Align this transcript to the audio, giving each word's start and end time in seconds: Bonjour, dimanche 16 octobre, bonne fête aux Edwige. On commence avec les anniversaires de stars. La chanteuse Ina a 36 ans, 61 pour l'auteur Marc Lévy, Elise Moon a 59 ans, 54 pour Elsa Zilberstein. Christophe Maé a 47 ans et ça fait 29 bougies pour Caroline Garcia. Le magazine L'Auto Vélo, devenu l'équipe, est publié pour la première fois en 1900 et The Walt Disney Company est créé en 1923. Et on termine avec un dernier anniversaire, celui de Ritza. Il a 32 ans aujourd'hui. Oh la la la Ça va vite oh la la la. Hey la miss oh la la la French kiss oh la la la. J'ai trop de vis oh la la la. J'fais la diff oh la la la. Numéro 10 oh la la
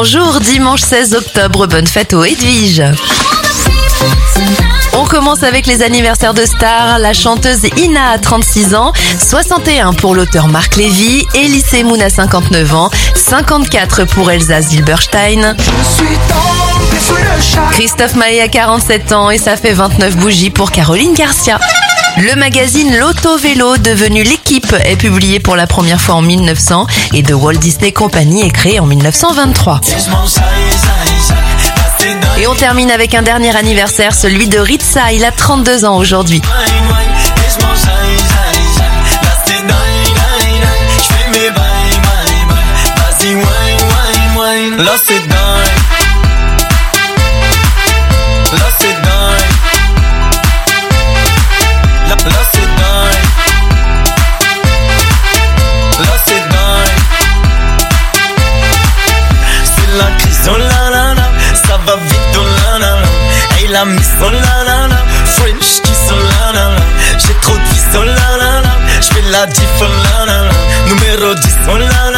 Bonjour, 0.00 0.38
dimanche 0.38 0.82
16 0.82 1.14
octobre, 1.14 1.66
bonne 1.66 1.88
fête 1.88 2.14
aux 2.14 2.22
Edwige. 2.22 2.84
On 4.92 5.04
commence 5.04 5.42
avec 5.42 5.66
les 5.66 5.82
anniversaires 5.82 6.34
de 6.34 6.46
stars. 6.46 7.00
La 7.00 7.12
chanteuse 7.12 7.64
Ina 7.76 8.10
a 8.10 8.18
36 8.18 8.76
ans, 8.76 8.92
61 9.18 9.94
pour 9.94 10.14
l'auteur 10.14 10.46
Marc 10.46 10.76
Lévy, 10.76 11.26
Elise 11.34 11.82
Moon 11.82 11.98
a 11.98 12.10
59 12.10 12.74
ans, 12.76 12.90
54 13.16 14.04
pour 14.04 14.30
Elsa 14.30 14.60
Zilberstein. 14.60 15.56
Christophe 17.72 18.14
Maé 18.14 18.40
a 18.40 18.46
47 18.46 19.12
ans 19.12 19.30
et 19.30 19.38
ça 19.38 19.56
fait 19.56 19.72
29 19.72 20.16
bougies 20.16 20.50
pour 20.50 20.70
Caroline 20.70 21.14
Garcia. 21.14 21.58
Le 22.20 22.34
magazine 22.34 22.96
L'Auto 22.98 23.38
Vélo, 23.38 23.76
devenu 23.76 24.24
l'équipe, 24.24 24.74
est 24.84 24.96
publié 24.96 25.38
pour 25.38 25.54
la 25.54 25.68
première 25.68 26.00
fois 26.00 26.16
en 26.16 26.22
1900 26.22 26.86
et 27.14 27.22
The 27.22 27.32
Walt 27.32 27.58
Disney 27.58 27.92
Company 27.92 28.44
est 28.44 28.50
créé 28.50 28.80
en 28.80 28.86
1923. 28.86 29.80
Et 32.38 32.46
on 32.48 32.54
termine 32.54 32.90
avec 32.90 33.14
un 33.14 33.22
dernier 33.22 33.54
anniversaire, 33.54 34.14
celui 34.14 34.48
de 34.48 34.58
Ritza. 34.58 35.12
Il 35.12 35.24
a 35.24 35.30
32 35.30 35.84
ans 35.84 35.96
aujourd'hui. 35.96 36.42
Oh 60.50 60.58
la 60.58 60.90
la 60.94 61.14
la 61.14 61.26
Ça 61.54 61.76
va 61.86 61.96
vite 61.96 62.36
oh 62.36 62.44
la 62.58 62.78
la 62.78 62.90
la. 63.00 63.08
Hey 63.56 63.68
la 63.68 63.84
miss 63.84 64.10
oh 64.22 64.30
la 64.30 64.64
la 64.68 64.88
la 64.88 64.98
French 65.36 65.80
kiss 65.82 66.04
oh 66.10 66.16
la 66.30 66.52
la 66.56 66.64
la. 66.70 66.82
J'ai 67.18 67.34
trop 67.42 67.54
de 67.54 67.68
vis 67.70 67.88
oh 67.94 68.02
la 68.04 68.30
la 68.42 68.60
la. 68.64 68.72
J'fais 69.00 69.22
la 69.30 69.46
diff 69.46 69.80
oh 69.80 69.84
la 70.04 70.26
la 70.26 70.38
la. 70.46 70.52
Numéro 70.88 71.34
10 71.34 71.56
oh 71.70 71.76
la 71.76 72.10
la 72.14 72.17